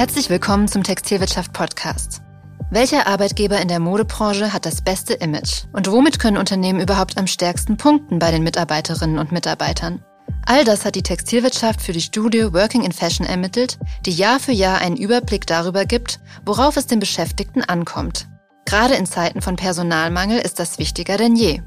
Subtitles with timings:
[0.00, 2.22] Herzlich willkommen zum Textilwirtschaft Podcast.
[2.70, 5.64] Welcher Arbeitgeber in der Modebranche hat das beste Image?
[5.74, 10.02] Und womit können Unternehmen überhaupt am stärksten punkten bei den Mitarbeiterinnen und Mitarbeitern?
[10.46, 14.52] All das hat die Textilwirtschaft für die Studie Working in Fashion ermittelt, die Jahr für
[14.52, 18.26] Jahr einen Überblick darüber gibt, worauf es den Beschäftigten ankommt.
[18.64, 21.60] Gerade in Zeiten von Personalmangel ist das wichtiger denn je.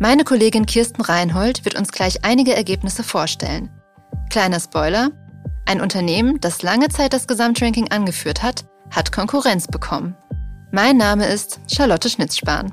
[0.00, 3.70] Meine Kollegin Kirsten Reinhold wird uns gleich einige Ergebnisse vorstellen.
[4.30, 5.12] Kleiner Spoiler,
[5.68, 10.16] ein Unternehmen, das lange Zeit das Gesamtranking angeführt hat, hat Konkurrenz bekommen.
[10.72, 12.72] Mein Name ist Charlotte Schnitzspahn.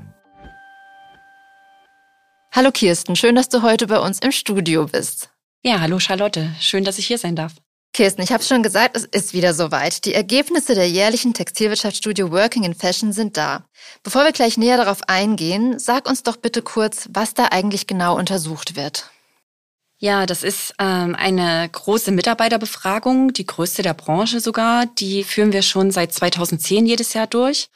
[2.52, 5.28] Hallo Kirsten, schön, dass du heute bei uns im Studio bist.
[5.62, 7.52] Ja, hallo Charlotte, schön, dass ich hier sein darf.
[7.92, 10.04] Kirsten, ich habe schon gesagt, es ist wieder soweit.
[10.06, 13.66] Die Ergebnisse der jährlichen Textilwirtschaftsstudie Working in Fashion sind da.
[14.02, 18.16] Bevor wir gleich näher darauf eingehen, sag uns doch bitte kurz, was da eigentlich genau
[18.16, 19.10] untersucht wird.
[19.98, 24.84] Ja, das ist ähm, eine große Mitarbeiterbefragung, die größte der Branche sogar.
[24.84, 27.70] Die führen wir schon seit 2010 jedes Jahr durch.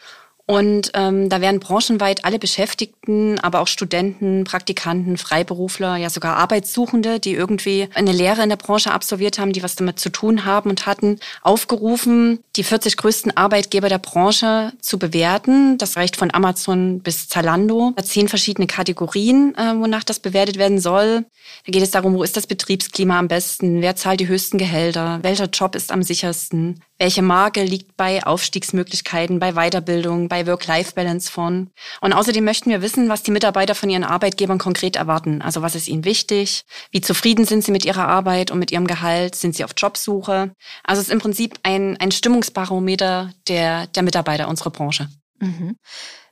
[0.51, 7.21] Und ähm, da werden branchenweit alle Beschäftigten, aber auch Studenten, Praktikanten, Freiberufler, ja sogar Arbeitssuchende,
[7.21, 10.69] die irgendwie eine Lehre in der Branche absolviert haben, die was damit zu tun haben
[10.69, 15.79] und hatten, aufgerufen, die 40 größten Arbeitgeber der Branche zu bewerten.
[15.79, 17.95] Das reicht von Amazon bis Zalando.
[18.03, 21.27] Zehn verschiedene Kategorien, äh, wonach das bewertet werden soll.
[21.65, 25.21] Da geht es darum, wo ist das Betriebsklima am besten, wer zahlt die höchsten Gehälter,
[25.23, 31.71] welcher Job ist am sichersten, welche Marke liegt bei Aufstiegsmöglichkeiten, bei Weiterbildung, bei Work-Life-Balance von.
[32.01, 35.43] Und außerdem möchten wir wissen, was die Mitarbeiter von ihren Arbeitgebern konkret erwarten.
[35.43, 36.65] Also was ist ihnen wichtig?
[36.91, 39.35] Wie zufrieden sind sie mit ihrer Arbeit und mit ihrem Gehalt?
[39.35, 40.53] Sind sie auf Jobsuche?
[40.85, 45.09] Also es ist im Prinzip ein, ein Stimmungsbarometer der, der Mitarbeiter unserer Branche.
[45.39, 45.77] Mhm.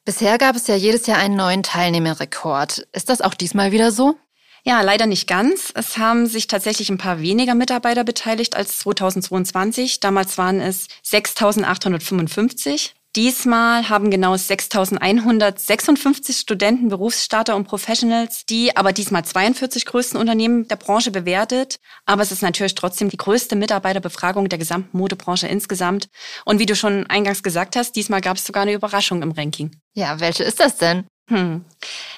[0.04, 2.86] Bisher gab es ja jedes Jahr einen neuen Teilnehmerrekord.
[2.92, 4.16] Ist das auch diesmal wieder so?
[4.64, 5.72] Ja, leider nicht ganz.
[5.74, 10.00] Es haben sich tatsächlich ein paar weniger Mitarbeiter beteiligt als 2022.
[10.00, 12.90] Damals waren es 6.855.
[13.16, 20.76] Diesmal haben genau 6.156 Studenten, Berufsstarter und Professionals die aber diesmal 42 größten Unternehmen der
[20.76, 21.80] Branche bewertet.
[22.06, 26.08] Aber es ist natürlich trotzdem die größte Mitarbeiterbefragung der gesamten Modebranche insgesamt.
[26.44, 29.80] Und wie du schon eingangs gesagt hast, diesmal gab es sogar eine Überraschung im Ranking.
[29.94, 31.06] Ja, welche ist das denn?
[31.28, 31.62] Hm.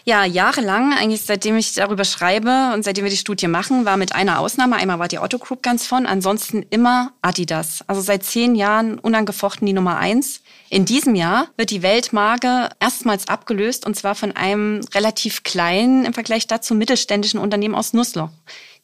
[0.04, 4.15] Ja, jahrelang, eigentlich seitdem ich darüber schreibe und seitdem wir die Studie machen, war mit
[4.15, 7.84] einer Ausnahme, einmal war die Otto Group ganz von, ansonsten immer Adidas.
[7.88, 10.43] Also seit zehn Jahren unangefochten die Nummer eins.
[10.69, 16.15] In diesem Jahr wird die Weltmarke erstmals abgelöst und zwar von einem relativ kleinen im
[16.15, 18.31] Vergleich dazu mittelständischen Unternehmen aus Nussloch,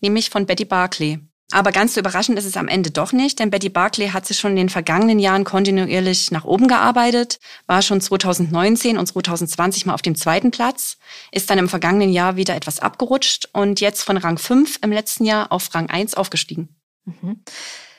[0.01, 1.21] nämlich von Betty Barclay.
[1.53, 4.39] Aber ganz so überraschend ist es am Ende doch nicht, denn Betty Barclay hat sich
[4.39, 9.95] schon in den vergangenen Jahren kontinuierlich nach oben gearbeitet, war schon 2019 und 2020 mal
[9.95, 10.99] auf dem zweiten Platz,
[11.31, 15.25] ist dann im vergangenen Jahr wieder etwas abgerutscht und jetzt von Rang 5 im letzten
[15.25, 16.69] Jahr auf Rang 1 aufgestiegen.
[17.05, 17.45] Mhm.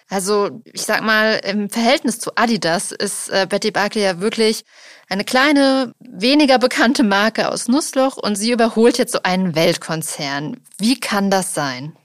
[0.10, 4.64] Also ich sag mal, im Verhältnis zu Adidas ist äh, Betty Barclay ja wirklich
[5.10, 10.58] eine kleine, weniger bekannte Marke aus Nussloch und sie überholt jetzt so einen Weltkonzern.
[10.78, 11.96] Wie kann das sein?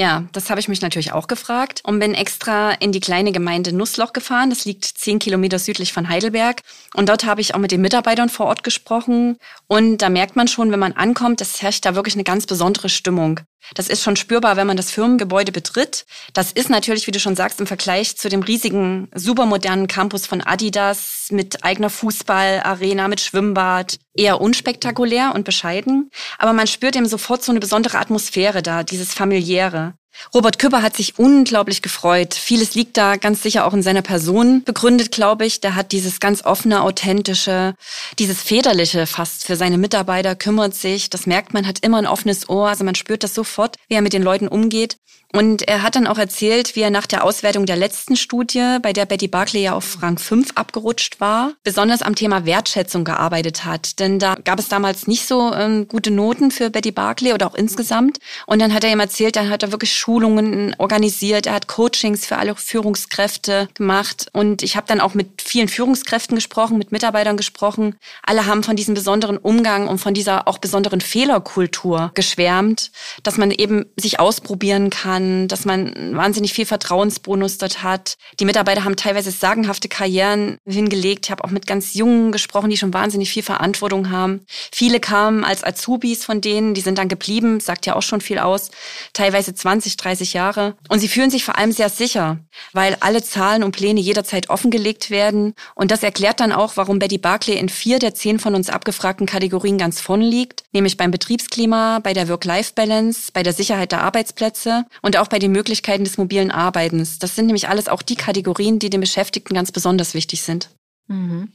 [0.00, 3.74] Ja, das habe ich mich natürlich auch gefragt und bin extra in die kleine Gemeinde
[3.74, 4.48] Nussloch gefahren.
[4.48, 6.62] Das liegt zehn Kilometer südlich von Heidelberg.
[6.94, 9.36] Und dort habe ich auch mit den Mitarbeitern vor Ort gesprochen.
[9.66, 12.88] Und da merkt man schon, wenn man ankommt, es herrscht da wirklich eine ganz besondere
[12.88, 13.40] Stimmung.
[13.74, 16.06] Das ist schon spürbar, wenn man das Firmengebäude betritt.
[16.32, 20.40] Das ist natürlich, wie du schon sagst, im Vergleich zu dem riesigen, supermodernen Campus von
[20.40, 26.10] Adidas mit eigener Fußballarena, mit Schwimmbad eher unspektakulär und bescheiden.
[26.38, 29.94] Aber man spürt eben sofort so eine besondere Atmosphäre da, dieses familiäre.
[30.34, 32.34] Robert Küpper hat sich unglaublich gefreut.
[32.34, 35.60] Vieles liegt da ganz sicher auch in seiner Person begründet, glaube ich.
[35.60, 37.74] Der hat dieses ganz offene, authentische,
[38.18, 41.10] dieses Väterliche fast für seine Mitarbeiter, kümmert sich.
[41.10, 42.68] Das merkt man, hat immer ein offenes Ohr.
[42.68, 44.98] Also man spürt das sofort, wie er mit den Leuten umgeht.
[45.32, 48.92] Und er hat dann auch erzählt, wie er nach der Auswertung der letzten Studie, bei
[48.92, 54.00] der Betty Barclay ja auf Rang 5 abgerutscht war, besonders am Thema Wertschätzung gearbeitet hat.
[54.00, 57.54] Denn da gab es damals nicht so ähm, gute Noten für Betty Barclay oder auch
[57.54, 58.18] insgesamt.
[58.46, 62.26] Und dann hat er ihm erzählt, dann hat er wirklich Schulungen organisiert, er hat Coachings
[62.26, 64.26] für alle Führungskräfte gemacht.
[64.32, 67.94] Und ich habe dann auch mit vielen Führungskräften gesprochen, mit Mitarbeitern gesprochen.
[68.24, 72.90] Alle haben von diesem besonderen Umgang und von dieser auch besonderen Fehlerkultur geschwärmt,
[73.22, 78.16] dass man eben sich ausprobieren kann kann, dass man wahnsinnig viel Vertrauensbonus dort hat.
[78.38, 81.26] Die Mitarbeiter haben teilweise sagenhafte Karrieren hingelegt.
[81.26, 84.40] Ich habe auch mit ganz Jungen gesprochen, die schon wahnsinnig viel Verantwortung haben.
[84.72, 88.38] Viele kamen als Azubis von denen, die sind dann geblieben, sagt ja auch schon viel
[88.38, 88.70] aus.
[89.12, 90.74] Teilweise 20 20, 30 Jahre.
[90.88, 92.38] Und sie fühlen sich vor allem sehr sicher,
[92.72, 95.54] weil alle Zahlen und Pläne jederzeit offengelegt werden.
[95.74, 99.26] Und das erklärt dann auch, warum Betty Barclay in vier der zehn von uns abgefragten
[99.26, 104.84] Kategorien ganz vorne liegt, nämlich beim Betriebsklima, bei der Work-Life-Balance, bei der Sicherheit der Arbeitsplätze
[105.02, 107.18] und auch bei den Möglichkeiten des mobilen Arbeitens.
[107.18, 110.70] Das sind nämlich alles auch die Kategorien, die den Beschäftigten ganz besonders wichtig sind.
[111.08, 111.52] Mhm.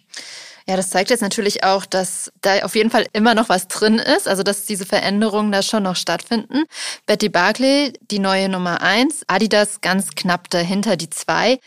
[0.67, 3.99] Ja, das zeigt jetzt natürlich auch, dass da auf jeden Fall immer noch was drin
[3.99, 6.63] ist, also dass diese Veränderungen da schon noch stattfinden.
[7.05, 11.59] Betty Barclay, die neue Nummer eins, Adidas ganz knapp dahinter die zwei.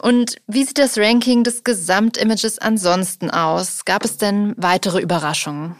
[0.00, 3.84] Und wie sieht das Ranking des Gesamtimages ansonsten aus?
[3.84, 5.74] Gab es denn weitere Überraschungen?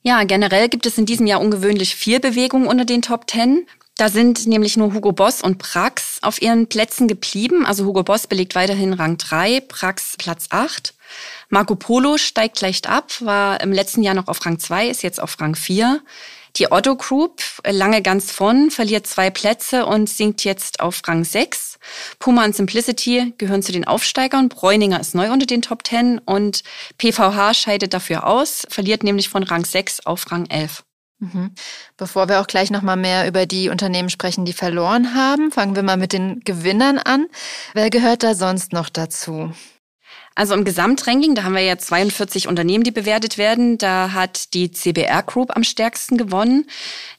[0.00, 3.66] Ja, generell gibt es in diesem Jahr ungewöhnlich viel Bewegung unter den Top Ten.
[3.96, 7.64] Da sind nämlich nur Hugo Boss und Prax auf ihren Plätzen geblieben.
[7.64, 10.94] Also Hugo Boss belegt weiterhin Rang 3, Prax Platz 8.
[11.48, 15.22] Marco Polo steigt leicht ab, war im letzten Jahr noch auf Rang 2, ist jetzt
[15.22, 16.00] auf Rang 4.
[16.56, 21.78] Die Otto Group, lange ganz von, verliert zwei Plätze und sinkt jetzt auf Rang 6.
[22.18, 24.48] Puma und Simplicity gehören zu den Aufsteigern.
[24.48, 26.62] Bräuninger ist neu unter den Top 10 und
[26.98, 30.84] PVH scheidet dafür aus, verliert nämlich von Rang 6 auf Rang 11.
[31.18, 31.52] Mhm.
[31.96, 35.82] Bevor wir auch gleich nochmal mehr über die Unternehmen sprechen, die verloren haben, fangen wir
[35.82, 37.26] mal mit den Gewinnern an.
[37.72, 39.52] Wer gehört da sonst noch dazu?
[40.36, 43.78] Also im Gesamtranking, da haben wir ja 42 Unternehmen, die bewertet werden.
[43.78, 46.66] Da hat die CBR Group am stärksten gewonnen.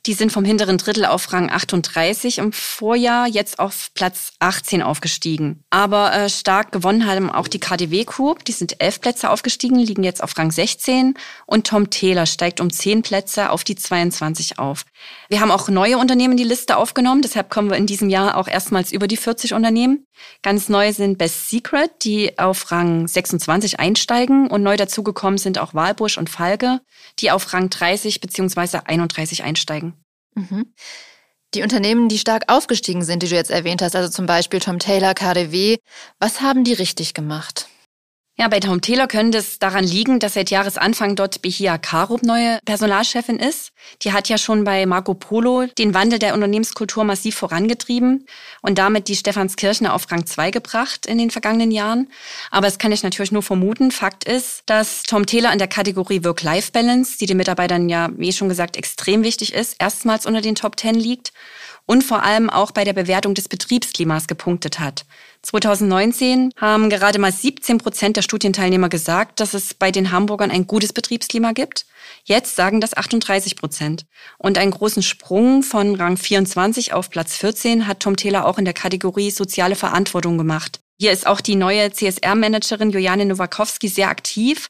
[0.05, 5.63] Die sind vom hinteren Drittel auf Rang 38 im Vorjahr, jetzt auf Platz 18 aufgestiegen.
[5.69, 8.43] Aber äh, stark gewonnen haben auch die KDW Group.
[8.43, 11.13] Die sind elf Plätze aufgestiegen, liegen jetzt auf Rang 16.
[11.45, 14.85] Und Tom Taylor steigt um zehn Plätze auf die 22 auf.
[15.29, 17.21] Wir haben auch neue Unternehmen in die Liste aufgenommen.
[17.21, 20.05] Deshalb kommen wir in diesem Jahr auch erstmals über die 40 Unternehmen.
[20.43, 24.47] Ganz neu sind Best Secret, die auf Rang 26 einsteigen.
[24.47, 26.81] Und neu dazugekommen sind auch Walbusch und Falke,
[27.19, 28.79] die auf Rang 30 bzw.
[28.85, 29.93] 31 einsteigen.
[30.35, 30.73] Mhm.
[31.53, 34.79] Die Unternehmen, die stark aufgestiegen sind, die du jetzt erwähnt hast, also zum Beispiel Tom
[34.79, 35.77] Taylor, KDW,
[36.19, 37.69] was haben die richtig gemacht?
[38.37, 42.59] Ja, bei Tom Taylor könnte es daran liegen, dass seit Jahresanfang dort Behia Karup neue
[42.65, 43.71] Personalchefin ist.
[44.01, 48.25] Die hat ja schon bei Marco Polo den Wandel der Unternehmenskultur massiv vorangetrieben
[48.61, 52.09] und damit die Stephanskirchner auf Rang 2 gebracht in den vergangenen Jahren.
[52.51, 53.91] Aber das kann ich natürlich nur vermuten.
[53.91, 58.49] Fakt ist, dass Tom Taylor in der Kategorie Work-Life-Balance, die den Mitarbeitern ja, wie schon
[58.49, 61.31] gesagt, extrem wichtig ist, erstmals unter den Top 10 liegt
[61.85, 65.05] und vor allem auch bei der Bewertung des Betriebsklimas gepunktet hat.
[65.43, 70.65] 2019 haben gerade mal 17 Prozent der Studienteilnehmer gesagt, dass es bei den Hamburgern ein
[70.65, 71.85] gutes Betriebsklima gibt.
[72.23, 74.05] Jetzt sagen das 38 Prozent.
[74.37, 78.65] Und einen großen Sprung von Rang 24 auf Platz 14 hat Tom Taylor auch in
[78.65, 80.81] der Kategorie soziale Verantwortung gemacht.
[80.97, 84.69] Hier ist auch die neue CSR-Managerin Jojane Nowakowski sehr aktiv.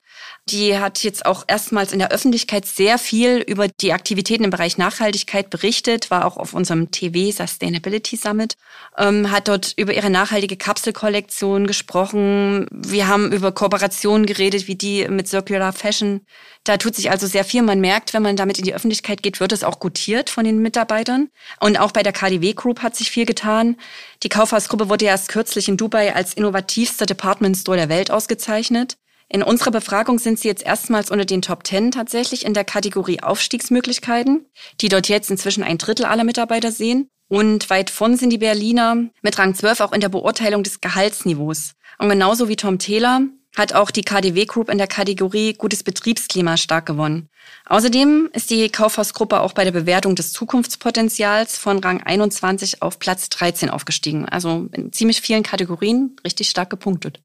[0.50, 4.77] Die hat jetzt auch erstmals in der Öffentlichkeit sehr viel über die Aktivitäten im Bereich
[4.77, 8.56] Nachhaltigkeit berichtet, war auch auf unserem TV Sustainability Summit,
[8.98, 12.68] ähm, hat dort über ihre nachhaltige Kapselkollektion gesprochen.
[12.71, 16.21] Wir haben über Kooperationen geredet, wie die mit Circular Fashion.
[16.63, 17.62] Da tut sich also sehr viel.
[17.62, 20.60] Man merkt, wenn man damit in die Öffentlichkeit geht, wird es auch gutiert von den
[20.60, 21.30] Mitarbeitern.
[21.60, 23.78] Und auch bei der KDW Group hat sich viel getan.
[24.24, 28.97] Die Kaufhausgruppe wurde erst kürzlich in Dubai als innovativster Department Store der Welt ausgezeichnet.
[29.27, 33.21] In unserer Befragung sind sie jetzt erstmals unter den Top 10 tatsächlich in der Kategorie
[33.21, 34.45] Aufstiegsmöglichkeiten,
[34.81, 37.09] die dort jetzt inzwischen ein Drittel aller Mitarbeiter sehen.
[37.27, 41.73] Und weit vorn sind die Berliner mit Rang 12 auch in der Beurteilung des Gehaltsniveaus.
[41.97, 43.21] Und genauso wie Tom Taylor
[43.56, 47.30] hat auch die KDW Group in der Kategorie Gutes Betriebsklima stark gewonnen.
[47.66, 53.30] Außerdem ist die Kaufhausgruppe auch bei der Bewertung des Zukunftspotenzials von Rang 21 auf Platz
[53.30, 54.26] 13 aufgestiegen.
[54.26, 57.21] Also in ziemlich vielen Kategorien richtig stark gepunktet.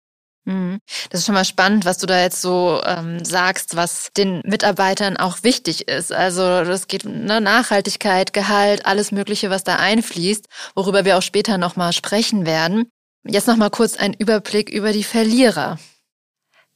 [0.47, 0.79] Mhm.
[1.11, 5.17] Das ist schon mal spannend, was du da jetzt so ähm, sagst, was den Mitarbeitern
[5.17, 6.13] auch wichtig ist.
[6.13, 11.59] Also das geht ne, Nachhaltigkeit, Gehalt, alles Mögliche, was da einfließt, worüber wir auch später
[11.59, 12.91] nochmal sprechen werden.
[13.27, 15.79] Jetzt nochmal kurz ein Überblick über die Verlierer.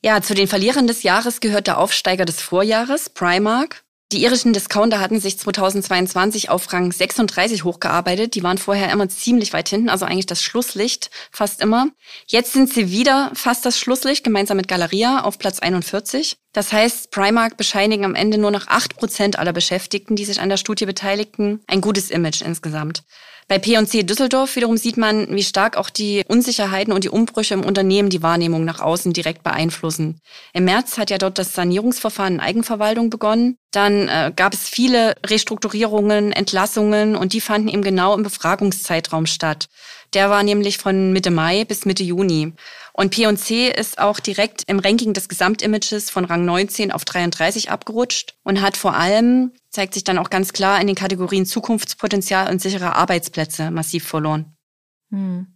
[0.04, 3.84] Ja, zu den Verlierern des Jahres gehört der Aufsteiger des Vorjahres, Primark.
[4.12, 8.34] Die irischen Discounter hatten sich 2022 auf Rang 36 hochgearbeitet.
[8.34, 11.88] Die waren vorher immer ziemlich weit hinten, also eigentlich das Schlusslicht fast immer.
[12.26, 16.36] Jetzt sind sie wieder fast das Schlusslicht, gemeinsam mit Galeria auf Platz 41.
[16.52, 20.58] Das heißt, Primark bescheinigen am Ende nur noch 8% aller Beschäftigten, die sich an der
[20.58, 23.04] Studie beteiligten, ein gutes Image insgesamt.
[23.46, 27.64] Bei P&C Düsseldorf wiederum sieht man, wie stark auch die Unsicherheiten und die Umbrüche im
[27.64, 30.20] Unternehmen die Wahrnehmung nach außen direkt beeinflussen.
[30.54, 33.58] Im März hat ja dort das Sanierungsverfahren in Eigenverwaltung begonnen.
[33.70, 39.68] Dann äh, gab es viele Restrukturierungen, Entlassungen und die fanden eben genau im Befragungszeitraum statt.
[40.14, 42.52] Der war nämlich von Mitte Mai bis Mitte Juni.
[42.96, 48.36] Und P&C ist auch direkt im Ranking des Gesamtimages von Rang 19 auf 33 abgerutscht
[48.44, 52.62] und hat vor allem, zeigt sich dann auch ganz klar, in den Kategorien Zukunftspotenzial und
[52.62, 54.56] sichere Arbeitsplätze massiv verloren.
[55.10, 55.48] Hm.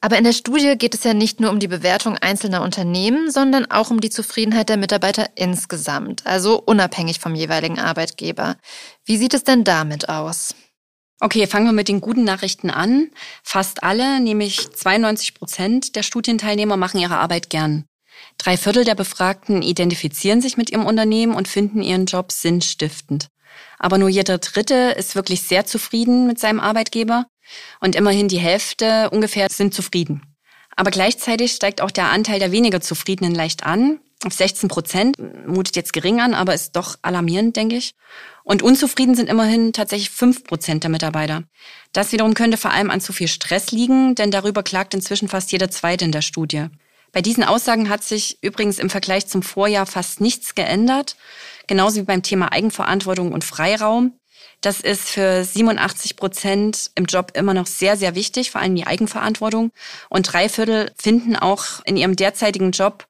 [0.00, 3.68] Aber in der Studie geht es ja nicht nur um die Bewertung einzelner Unternehmen, sondern
[3.68, 8.56] auch um die Zufriedenheit der Mitarbeiter insgesamt, also unabhängig vom jeweiligen Arbeitgeber.
[9.04, 10.54] Wie sieht es denn damit aus?
[11.20, 13.10] Okay, fangen wir mit den guten Nachrichten an.
[13.42, 17.86] Fast alle, nämlich 92 Prozent der Studienteilnehmer machen ihre Arbeit gern.
[18.36, 23.28] Drei Viertel der Befragten identifizieren sich mit ihrem Unternehmen und finden ihren Job sinnstiftend.
[23.80, 27.26] Aber nur jeder Dritte ist wirklich sehr zufrieden mit seinem Arbeitgeber
[27.80, 30.22] und immerhin die Hälfte ungefähr sind zufrieden.
[30.76, 33.98] Aber gleichzeitig steigt auch der Anteil der weniger Zufriedenen leicht an.
[34.24, 37.94] Auf 16 Prozent, mutet jetzt gering an, aber ist doch alarmierend, denke ich.
[38.42, 41.44] Und unzufrieden sind immerhin tatsächlich 5 Prozent der Mitarbeiter.
[41.92, 45.52] Das wiederum könnte vor allem an zu viel Stress liegen, denn darüber klagt inzwischen fast
[45.52, 46.66] jeder Zweite in der Studie.
[47.12, 51.16] Bei diesen Aussagen hat sich übrigens im Vergleich zum Vorjahr fast nichts geändert,
[51.66, 54.18] genauso wie beim Thema Eigenverantwortung und Freiraum.
[54.60, 58.86] Das ist für 87 Prozent im Job immer noch sehr, sehr wichtig, vor allem die
[58.86, 59.70] Eigenverantwortung.
[60.10, 63.06] Und drei Viertel finden auch in ihrem derzeitigen Job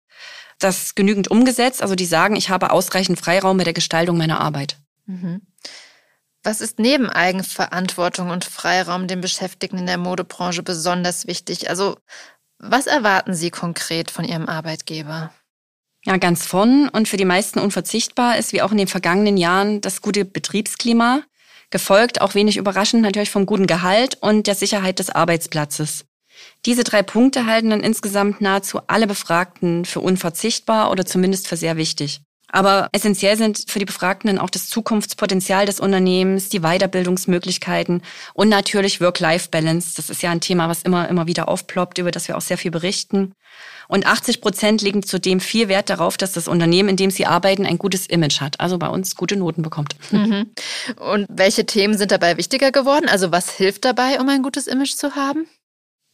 [0.58, 1.82] das genügend umgesetzt.
[1.82, 4.76] Also die sagen, ich habe ausreichend Freiraum mit der Gestaltung meiner Arbeit.
[5.06, 5.42] Mhm.
[6.42, 11.68] Was ist neben Eigenverantwortung und Freiraum den Beschäftigten in der Modebranche besonders wichtig?
[11.68, 11.96] Also
[12.58, 15.32] was erwarten Sie konkret von Ihrem Arbeitgeber?
[16.04, 19.80] Ja, ganz von und für die meisten unverzichtbar ist wie auch in den vergangenen Jahren
[19.80, 21.22] das gute Betriebsklima,
[21.70, 26.07] gefolgt auch wenig überraschend natürlich vom guten Gehalt und der Sicherheit des Arbeitsplatzes.
[26.66, 31.76] Diese drei Punkte halten dann insgesamt nahezu alle Befragten für unverzichtbar oder zumindest für sehr
[31.76, 32.21] wichtig.
[32.50, 38.02] Aber essentiell sind für die Befragten dann auch das Zukunftspotenzial des Unternehmens, die Weiterbildungsmöglichkeiten
[38.33, 39.95] und natürlich Work-Life-Balance.
[39.97, 42.57] Das ist ja ein Thema, was immer, immer wieder aufploppt, über das wir auch sehr
[42.57, 43.35] viel berichten.
[43.87, 47.66] Und 80 Prozent legen zudem viel Wert darauf, dass das Unternehmen, in dem sie arbeiten,
[47.66, 48.61] ein gutes Image hat.
[48.61, 49.97] Also bei uns gute Noten bekommt.
[50.11, 50.50] Mhm.
[50.97, 53.09] Und welche Themen sind dabei wichtiger geworden?
[53.09, 55.47] Also was hilft dabei, um ein gutes Image zu haben?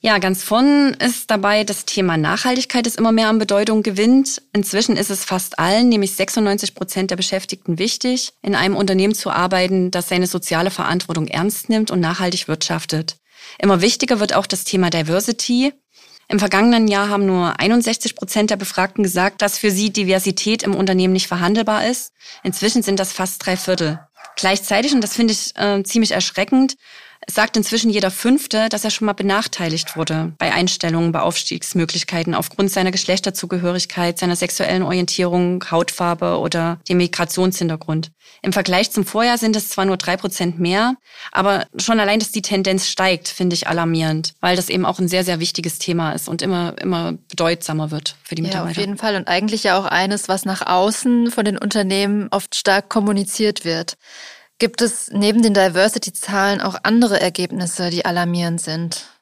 [0.04, 4.42] Ja, ganz von ist dabei das Thema Nachhaltigkeit, das immer mehr an Bedeutung gewinnt.
[4.52, 9.30] Inzwischen ist es fast allen, nämlich 96 Prozent der Beschäftigten wichtig, in einem Unternehmen zu
[9.30, 13.16] arbeiten, das seine soziale Verantwortung ernst nimmt und nachhaltig wirtschaftet.
[13.58, 15.73] Immer wichtiger wird auch das Thema Diversity.
[16.28, 20.75] Im vergangenen Jahr haben nur 61 Prozent der Befragten gesagt, dass für sie Diversität im
[20.75, 22.12] Unternehmen nicht verhandelbar ist.
[22.42, 24.00] Inzwischen sind das fast drei Viertel.
[24.37, 26.76] Gleichzeitig, und das finde ich äh, ziemlich erschreckend,
[27.31, 32.71] sagt inzwischen jeder Fünfte, dass er schon mal benachteiligt wurde bei Einstellungen, bei Aufstiegsmöglichkeiten aufgrund
[32.71, 38.11] seiner Geschlechterzugehörigkeit, seiner sexuellen Orientierung, Hautfarbe oder dem Migrationshintergrund.
[38.43, 40.97] Im Vergleich zum Vorjahr sind es zwar nur drei Prozent mehr,
[41.33, 45.09] aber schon allein, dass die Tendenz steigt, finde ich alarmierend, weil das eben auch ein
[45.09, 48.75] sehr, sehr wichtiges Thema ist und immer, immer bedeutsamer wird für die Mitarbeiter.
[48.75, 52.28] Ja, auf jeden Fall und eigentlich ja auch eines, was nach außen von den Unternehmen
[52.31, 53.97] oft stark kommuniziert wird.
[54.58, 59.13] Gibt es neben den Diversity-Zahlen auch andere Ergebnisse, die alarmierend sind?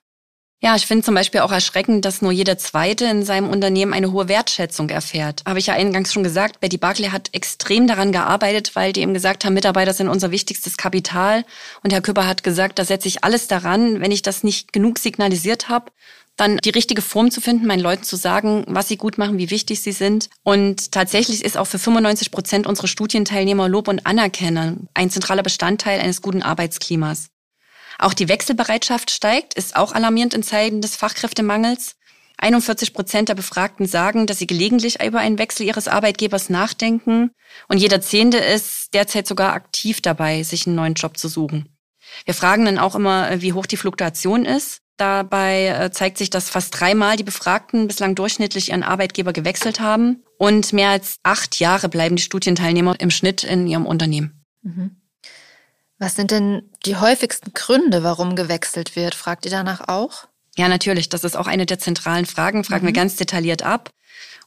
[0.65, 4.13] Ja, ich finde zum Beispiel auch erschreckend, dass nur jeder Zweite in seinem Unternehmen eine
[4.13, 5.43] hohe Wertschätzung erfährt.
[5.45, 9.13] Habe ich ja eingangs schon gesagt, Betty Barclay hat extrem daran gearbeitet, weil die eben
[9.13, 11.45] gesagt haben, Mitarbeiter sind unser wichtigstes Kapital.
[11.83, 15.01] Und Herr Küpper hat gesagt, da setze ich alles daran, wenn ich das nicht genug
[15.01, 15.91] signalisiert habe,
[16.37, 19.51] dann die richtige Form zu finden, meinen Leuten zu sagen, was sie gut machen, wie
[19.51, 20.31] wichtig sie sind.
[20.45, 25.99] Und tatsächlich ist auch für 95 Prozent unserer Studienteilnehmer Lob und Anerkennung ein zentraler Bestandteil
[25.99, 27.32] eines guten Arbeitsklimas.
[27.99, 31.97] Auch die Wechselbereitschaft steigt, ist auch alarmierend in Zeiten des Fachkräftemangels.
[32.39, 37.31] 41 Prozent der Befragten sagen, dass sie gelegentlich über einen Wechsel ihres Arbeitgebers nachdenken.
[37.69, 41.69] Und jeder Zehnte ist derzeit sogar aktiv dabei, sich einen neuen Job zu suchen.
[42.25, 44.79] Wir fragen dann auch immer, wie hoch die Fluktuation ist.
[44.97, 50.23] Dabei äh, zeigt sich, dass fast dreimal die Befragten bislang durchschnittlich ihren Arbeitgeber gewechselt haben
[50.39, 54.45] und mehr als acht Jahre bleiben die Studienteilnehmer im Schnitt in ihrem Unternehmen.
[54.63, 55.02] Mhm.
[56.03, 59.15] Was sind denn die häufigsten Gründe, warum gewechselt wird?
[59.15, 60.27] Fragt ihr danach auch?
[60.57, 61.09] Ja, natürlich.
[61.11, 62.65] Das ist auch eine der zentralen Fragen.
[62.65, 62.89] Fragen mhm.
[62.89, 63.91] wir ganz detailliert ab.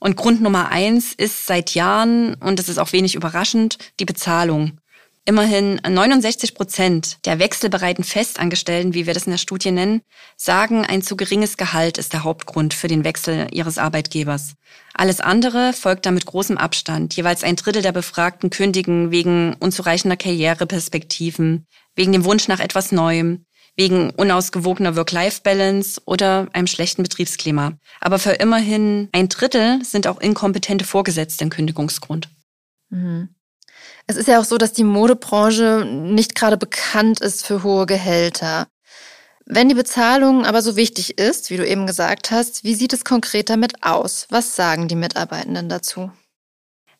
[0.01, 4.79] Und Grund Nummer eins ist seit Jahren, und das ist auch wenig überraschend, die Bezahlung.
[5.27, 10.01] Immerhin 69 Prozent der wechselbereiten Festangestellten, wie wir das in der Studie nennen,
[10.37, 14.53] sagen, ein zu geringes Gehalt ist der Hauptgrund für den Wechsel ihres Arbeitgebers.
[14.93, 17.15] Alles andere folgt da mit großem Abstand.
[17.15, 21.65] Jeweils ein Drittel der Befragten kündigen wegen unzureichender Karriereperspektiven,
[21.95, 27.79] wegen dem Wunsch nach etwas Neuem, wegen unausgewogener Work-Life-Balance oder einem schlechten Betriebsklima.
[27.99, 32.29] Aber für immerhin ein Drittel sind auch inkompetente Vorgesetzte ein Kündigungsgrund.
[32.91, 33.29] Mhm.
[34.07, 38.67] Es ist ja auch so, dass die Modebranche nicht gerade bekannt ist für hohe Gehälter.
[39.47, 43.03] Wenn die Bezahlung aber so wichtig ist, wie du eben gesagt hast, wie sieht es
[43.03, 44.27] konkret damit aus?
[44.29, 46.11] Was sagen die Mitarbeitenden dazu?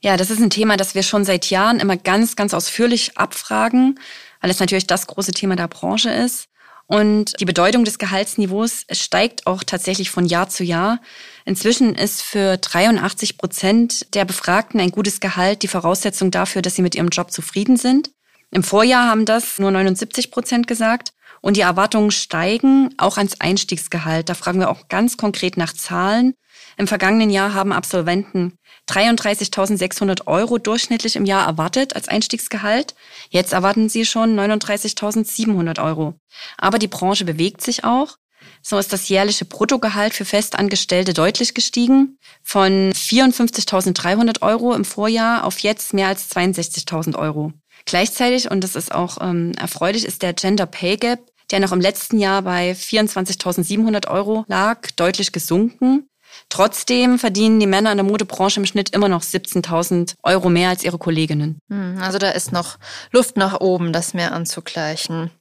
[0.02, 4.00] Ja, das ist ein Thema, das wir schon seit Jahren immer ganz, ganz ausführlich abfragen,
[4.42, 6.50] weil es natürlich das große Thema der Branche ist.
[6.88, 11.00] Und die Bedeutung des Gehaltsniveaus steigt auch tatsächlich von Jahr zu Jahr.
[11.44, 16.84] Inzwischen ist für 83 Prozent der Befragten ein gutes Gehalt die Voraussetzung dafür, dass sie
[16.84, 18.12] mit ihrem Job zufrieden sind.
[18.52, 21.14] Im Vorjahr haben das nur 79 Prozent gesagt.
[21.42, 24.30] Und die Erwartungen steigen auch ans Einstiegsgehalt.
[24.30, 26.34] Da fragen wir auch ganz konkret nach Zahlen.
[26.78, 28.58] Im vergangenen Jahr haben Absolventen
[28.90, 32.96] 33.600 Euro durchschnittlich im Jahr erwartet als Einstiegsgehalt.
[33.30, 36.16] Jetzt erwarten sie schon 39.700 Euro.
[36.58, 38.18] Aber die Branche bewegt sich auch.
[38.62, 42.18] So ist das jährliche Bruttogehalt für Festangestellte deutlich gestiegen.
[42.44, 47.54] Von 54.300 Euro im Vorjahr auf jetzt mehr als 62.000 Euro.
[47.86, 51.20] Gleichzeitig, und das ist auch ähm, erfreulich, ist der Gender Pay Gap
[51.52, 56.08] der noch im letzten Jahr bei 24.700 Euro lag, deutlich gesunken.
[56.50, 60.84] Trotzdem verdienen die Männer in der Modebranche im Schnitt immer noch 17.000 Euro mehr als
[60.84, 61.60] ihre Kolleginnen.
[61.70, 62.78] Hm, also da ist noch
[63.12, 65.32] Luft nach oben, das mehr anzugleichen.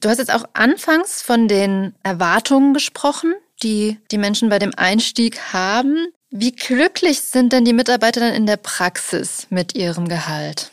[0.00, 5.52] Du hast jetzt auch anfangs von den Erwartungen gesprochen, die die Menschen bei dem Einstieg
[5.52, 6.06] haben.
[6.30, 10.70] Wie glücklich sind denn die Mitarbeiter dann in der Praxis mit ihrem Gehalt?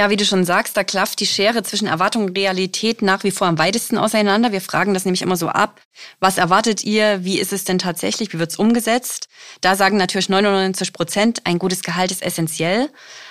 [0.00, 3.30] Ja, wie du schon sagst, da klafft die Schere zwischen Erwartung und Realität nach wie
[3.30, 4.50] vor am weitesten auseinander.
[4.50, 5.82] Wir fragen das nämlich immer so ab.
[6.20, 7.22] Was erwartet ihr?
[7.22, 8.32] Wie ist es denn tatsächlich?
[8.32, 9.28] Wie wird es umgesetzt?
[9.60, 12.88] Da sagen natürlich 99 Prozent, ein gutes Gehalt ist essentiell.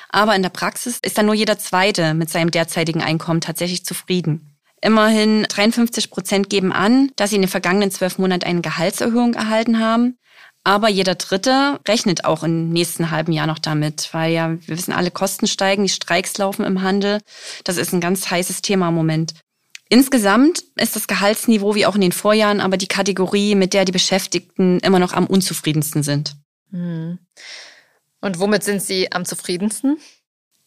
[0.09, 4.55] Aber in der Praxis ist dann nur jeder Zweite mit seinem derzeitigen Einkommen tatsächlich zufrieden.
[4.79, 9.79] Immerhin 53 Prozent geben an, dass sie in den vergangenen zwölf Monaten eine Gehaltserhöhung erhalten
[9.79, 10.19] haben.
[10.69, 14.93] Aber jeder Dritte rechnet auch im nächsten halben Jahr noch damit, weil ja, wir wissen
[14.93, 17.21] alle, Kosten steigen, die Streiks laufen im Handel.
[17.63, 19.33] Das ist ein ganz heißes Thema im Moment.
[19.89, 23.91] Insgesamt ist das Gehaltsniveau wie auch in den Vorjahren aber die Kategorie, mit der die
[23.91, 26.35] Beschäftigten immer noch am unzufriedensten sind.
[26.69, 27.17] Hm.
[28.21, 29.97] Und womit sind Sie am zufriedensten?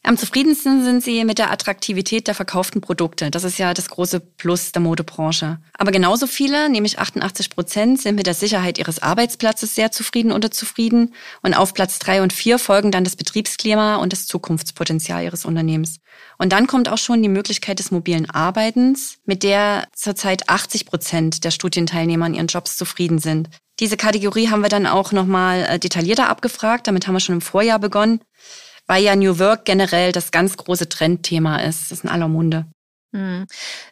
[0.05, 3.31] Am zufriedensten sind sie mit der Attraktivität der verkauften Produkte.
[3.31, 5.61] Das ist ja das große Plus der Modebranche.
[5.75, 10.51] Aber genauso viele, nämlich 88 Prozent, sind mit der Sicherheit ihres Arbeitsplatzes sehr zufrieden oder
[10.51, 11.15] zufrieden.
[11.43, 16.01] Und auf Platz drei und vier folgen dann das Betriebsklima und das Zukunftspotenzial ihres Unternehmens.
[16.37, 21.45] Und dann kommt auch schon die Möglichkeit des mobilen Arbeitens, mit der zurzeit 80 Prozent
[21.45, 23.51] der Studienteilnehmer in ihren Jobs zufrieden sind.
[23.79, 26.89] Diese Kategorie haben wir dann auch nochmal äh, detaillierter abgefragt.
[26.89, 28.21] Damit haben wir schon im Vorjahr begonnen
[28.87, 31.91] weil ja New Work generell das ganz große Trendthema ist.
[31.91, 32.67] Das ist in aller Munde.
[33.15, 33.47] Hm.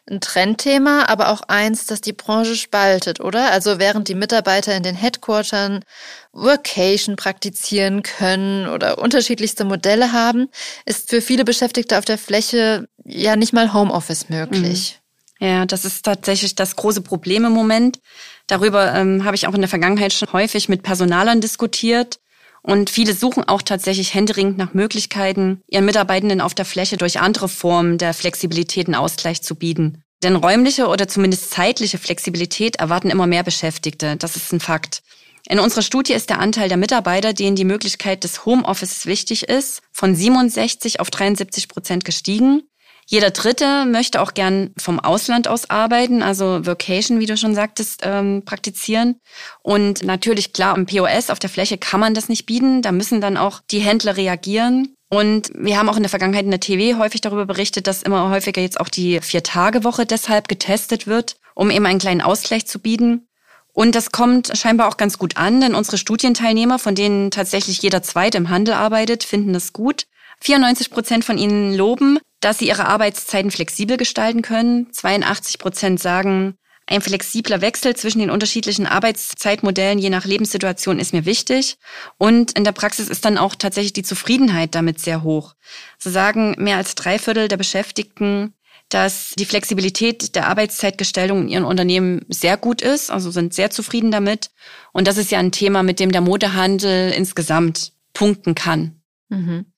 [0.09, 3.51] Ein Trendthema, aber auch eins, das die Branche spaltet, oder?
[3.51, 5.85] Also während die Mitarbeiter in den Headquartern
[6.33, 10.49] Workation praktizieren können oder unterschiedlichste Modelle haben,
[10.85, 14.99] ist für viele Beschäftigte auf der Fläche ja nicht mal Homeoffice möglich.
[15.39, 15.47] Mhm.
[15.47, 17.99] Ja, das ist tatsächlich das große Problem im Moment.
[18.47, 22.19] Darüber ähm, habe ich auch in der Vergangenheit schon häufig mit Personalern diskutiert.
[22.63, 27.49] Und viele suchen auch tatsächlich händeringend nach Möglichkeiten, ihren Mitarbeitenden auf der Fläche durch andere
[27.49, 30.03] Formen der Flexibilität einen Ausgleich zu bieten.
[30.23, 34.17] Denn räumliche oder zumindest zeitliche Flexibilität erwarten immer mehr Beschäftigte.
[34.17, 35.01] Das ist ein Fakt.
[35.49, 39.81] In unserer Studie ist der Anteil der Mitarbeiter, denen die Möglichkeit des Homeoffice wichtig ist,
[39.91, 42.61] von 67 auf 73 Prozent gestiegen.
[43.07, 48.01] Jeder Dritte möchte auch gern vom Ausland aus arbeiten, also Vocation, wie du schon sagtest,
[48.03, 49.19] ähm, praktizieren.
[49.61, 52.81] Und natürlich, klar, im POS auf der Fläche kann man das nicht bieten.
[52.81, 54.95] Da müssen dann auch die Händler reagieren.
[55.09, 58.29] Und wir haben auch in der Vergangenheit in der TV häufig darüber berichtet, dass immer
[58.29, 63.27] häufiger jetzt auch die Vier-Tage-Woche deshalb getestet wird, um eben einen kleinen Ausgleich zu bieten.
[63.73, 68.03] Und das kommt scheinbar auch ganz gut an, denn unsere Studienteilnehmer, von denen tatsächlich jeder
[68.03, 70.05] Zweite im Handel arbeitet, finden das gut.
[70.41, 74.91] 94 Prozent von ihnen loben, dass sie ihre Arbeitszeiten flexibel gestalten können.
[74.91, 76.55] 82 Prozent sagen,
[76.87, 81.77] ein flexibler Wechsel zwischen den unterschiedlichen Arbeitszeitmodellen je nach Lebenssituation ist mir wichtig.
[82.17, 85.53] Und in der Praxis ist dann auch tatsächlich die Zufriedenheit damit sehr hoch.
[85.97, 88.53] So sagen mehr als drei Viertel der Beschäftigten,
[88.89, 94.11] dass die Flexibilität der Arbeitszeitgestaltung in ihren Unternehmen sehr gut ist, also sind sehr zufrieden
[94.11, 94.51] damit.
[94.91, 99.01] Und das ist ja ein Thema, mit dem der Modehandel insgesamt punkten kann.
[99.29, 99.70] Mhm.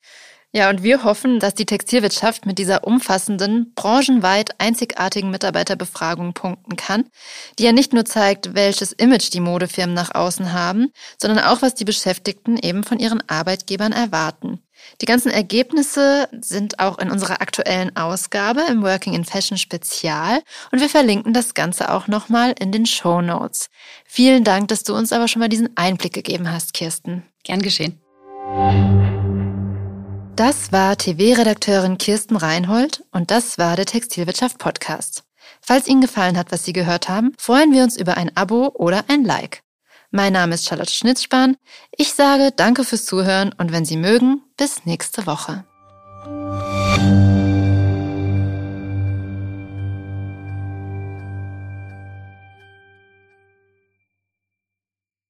[0.55, 7.05] Ja, und wir hoffen, dass die Textilwirtschaft mit dieser umfassenden, branchenweit einzigartigen Mitarbeiterbefragung punkten kann,
[7.57, 11.73] die ja nicht nur zeigt, welches Image die Modefirmen nach außen haben, sondern auch, was
[11.73, 14.59] die Beschäftigten eben von ihren Arbeitgebern erwarten.
[15.01, 20.81] Die ganzen Ergebnisse sind auch in unserer aktuellen Ausgabe im Working in Fashion Spezial und
[20.81, 23.69] wir verlinken das Ganze auch nochmal in den Show Notes.
[24.05, 27.23] Vielen Dank, dass du uns aber schon mal diesen Einblick gegeben hast, Kirsten.
[27.43, 27.99] Gern geschehen.
[30.35, 35.23] Das war TV-Redakteurin Kirsten Reinhold und das war der Textilwirtschaft Podcast.
[35.61, 39.03] Falls Ihnen gefallen hat, was Sie gehört haben, freuen wir uns über ein Abo oder
[39.09, 39.61] ein Like.
[40.09, 41.55] Mein Name ist Charlotte Schnitzspahn.
[41.91, 45.65] Ich sage danke fürs Zuhören und wenn Sie mögen, bis nächste Woche.